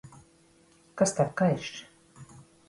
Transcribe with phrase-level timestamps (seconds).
[1.01, 1.69] Kas tev kaiš?